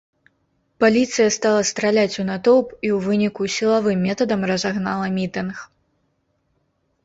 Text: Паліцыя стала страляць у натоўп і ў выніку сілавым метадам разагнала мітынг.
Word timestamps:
Паліцыя 0.83 1.33
стала 1.35 1.61
страляць 1.71 2.19
у 2.23 2.25
натоўп 2.31 2.67
і 2.75 2.89
ў 2.95 2.99
выніку 3.09 3.41
сілавым 3.59 3.99
метадам 4.09 4.41
разагнала 4.55 5.05
мітынг. 5.23 5.55